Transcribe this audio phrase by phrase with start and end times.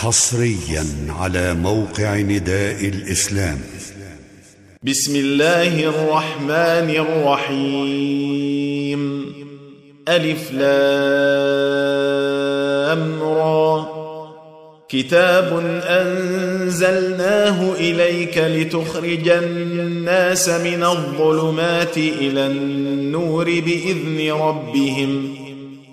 [0.00, 3.60] حصريا على موقع نداء الإسلام.
[4.82, 9.24] بسم الله الرحمن الرحيم.
[10.08, 10.72] ألف لام
[13.22, 13.88] را.
[14.88, 25.47] كتاب أنزلناه إليك لتخرج الناس من الظلمات إلى النور بإذن ربهم.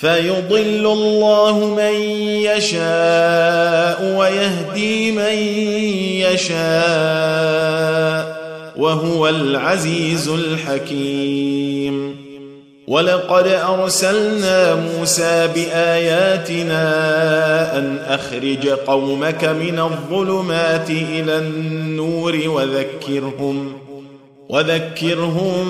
[0.00, 1.94] فيضل الله من
[2.46, 5.38] يشاء ويهدي من
[6.32, 7.58] يشاء
[8.76, 12.16] وهو العزيز الحكيم.
[12.88, 16.82] ولقد أرسلنا موسى بآياتنا
[17.78, 23.72] أن أخرج قومك من الظلمات إلى النور وذكرهم
[24.48, 25.66] وذكرهم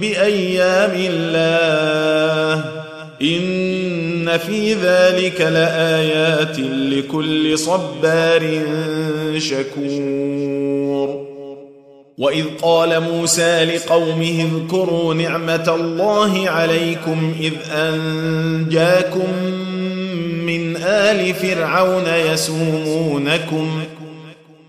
[0.00, 2.73] بأيام الله.
[3.22, 8.62] إن في ذلك لآيات لكل صبار
[9.38, 11.24] شكور.
[12.18, 19.28] وإذ قال موسى لقومه اذكروا نعمة الله عليكم إذ أنجاكم
[20.46, 23.82] من آل فرعون يسومونكم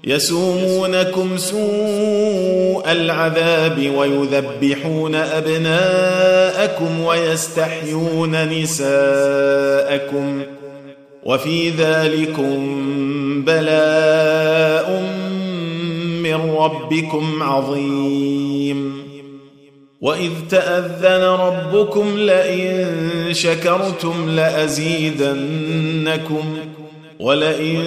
[0.06, 10.42] يسومونكم سوء العذاب ويذبحون أبناءكم ويستحيون نساءكم
[11.24, 12.86] وفي ذلكم
[13.46, 15.02] بلاء
[16.24, 19.06] من ربكم عظيم.
[20.02, 22.88] وإذ تأذن ربكم لئن
[23.32, 25.56] شكرتم لأزيدنكم.
[27.20, 27.84] ولئن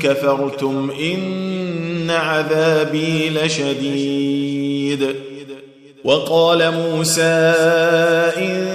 [0.00, 5.14] كفرتم إن عذابي لشديد.
[6.04, 7.22] وقال موسى
[8.36, 8.66] إن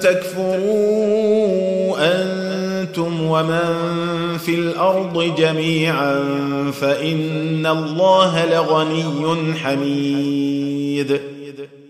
[0.00, 3.74] تكفروا أنتم ومن
[4.38, 6.24] في الأرض جميعا
[6.80, 11.20] فإن الله لغني حميد.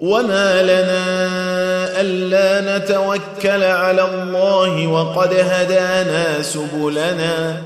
[0.00, 7.62] وما لنا الا نتوكل على الله وقد هدانا سبلنا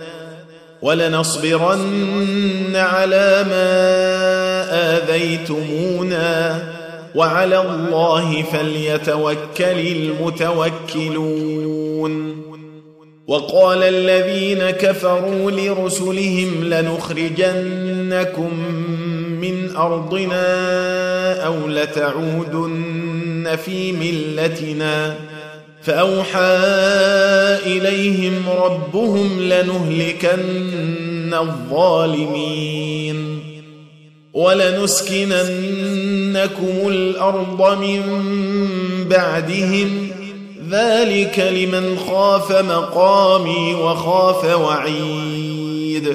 [0.82, 3.92] ولنصبرن على ما
[4.96, 6.62] اذيتمونا
[7.14, 9.78] وعلى الله فليتوكل
[10.20, 11.32] المتوكلون
[13.26, 18.52] وقال الذين كفروا لرسلهم لنخرجنكم
[19.72, 25.14] من أرضنا أو لتعودن في ملتنا.
[25.82, 26.58] فأوحى
[27.66, 28.34] إليهم
[28.64, 33.38] ربهم لنهلكن الظالمين.
[34.32, 38.02] ولنسكننكم الأرض من
[39.10, 40.08] بعدهم.
[40.70, 46.14] ذلك لمن خاف مقامي وخاف وعيد.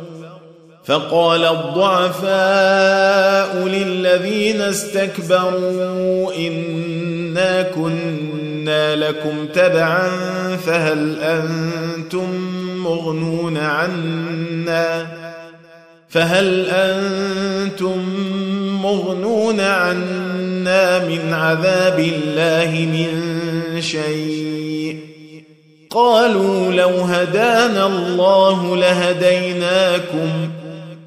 [0.85, 2.31] فقال الضعفاء
[3.67, 10.09] للذين استكبروا إنا كنا لكم تبعا
[10.65, 12.29] فهل أنتم
[12.77, 15.07] مغنون عنا؟
[16.09, 17.97] فهل أنتم
[18.81, 23.11] مغنون عنا من عذاب الله من
[23.81, 24.97] شيء؟
[25.89, 30.49] قالوا لو هدانا الله لهديناكم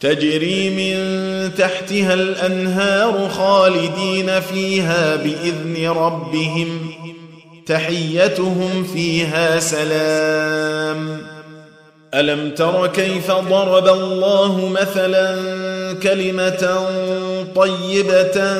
[0.00, 6.90] تجري من تحتها الأنهار خالدين فيها بإذن ربهم.
[7.66, 11.22] تحيتهم فيها سلام.
[12.14, 15.36] ألم تر كيف ضرب الله مثلا
[16.02, 16.86] كلمة
[17.56, 18.56] طيبة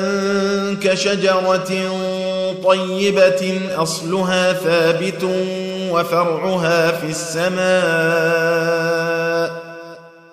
[0.83, 1.91] كشجرة
[2.63, 5.23] طيبة أصلها ثابت
[5.91, 7.61] وفرعها في السماء.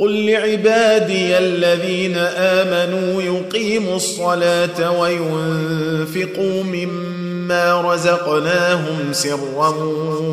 [0.00, 9.68] قل لعبادي الذين آمنوا يقيموا الصلاة وينفقوا مما رزقناهم سرا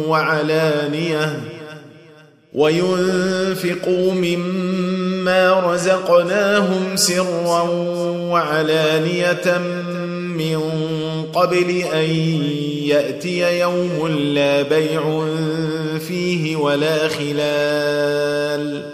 [0.08, 1.40] وعلانية.
[2.54, 7.62] وينفقوا مما رزقناهم سرا
[8.32, 9.62] وعلانية
[10.34, 10.62] من
[11.34, 12.10] قبل أن
[12.86, 15.26] يأتي يوم لا بيع
[16.08, 18.94] فيه ولا خلال.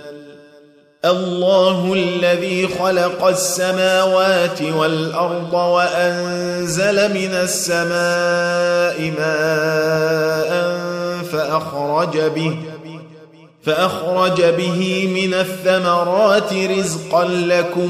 [1.05, 10.50] الله الذي خلق السماوات والأرض وأنزل من السماء ماء
[11.24, 12.58] فأخرج به
[13.63, 17.89] فأخرج به من الثمرات رزقا لكم.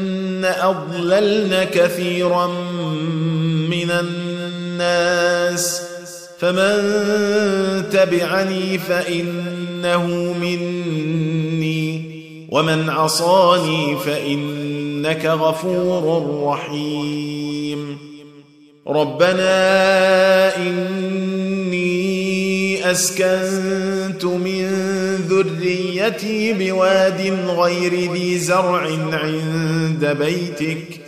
[0.45, 2.47] اضللن كثيرا
[3.69, 5.81] من الناس
[6.39, 10.07] فمن تبعني فانه
[10.41, 12.11] مني
[12.51, 17.97] ومن عصاني فانك غفور رحيم
[18.87, 22.11] ربنا اني
[22.83, 24.65] أسكنت من
[25.29, 28.81] ذريتي بواد غير ذي زرع
[29.13, 31.01] عند بيتك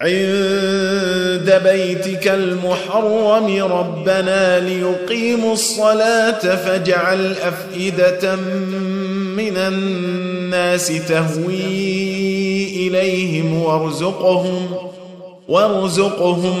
[0.00, 3.62] عند بيتك المحرم.
[3.62, 8.36] ربنا ليقيموا الصلاة فاجعل أفئدة
[9.36, 12.10] من الناس تهوي
[12.86, 14.66] إليهم وارزقهم
[15.48, 16.60] وارزقهم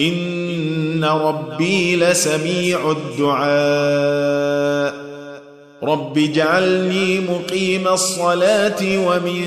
[0.00, 4.94] ان ربي لسميع الدعاء.
[5.82, 9.44] رب اجعلني مقيم الصلاه ومن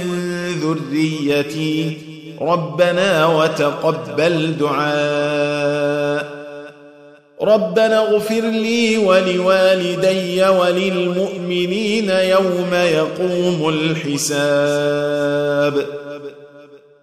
[0.62, 1.98] ذريتي.
[2.41, 6.41] ربنا وتقبل دعاء.
[7.41, 15.86] ربنا اغفر لي ولوالدي وللمؤمنين يوم يقوم الحساب.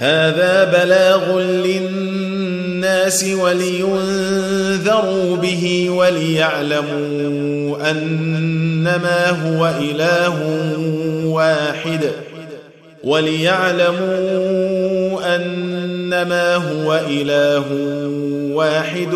[0.00, 10.48] هذا بلاغ للناس ولينذروا به وليعلموا أنما هو إله
[11.24, 12.10] واحد
[13.04, 14.00] وليعلموا
[15.36, 17.64] أنما هو إله
[18.54, 19.14] واحد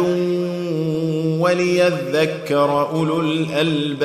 [1.39, 4.05] وليذكر أولو الألباب.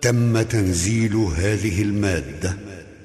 [0.00, 2.56] تم تنزيل هذه المادة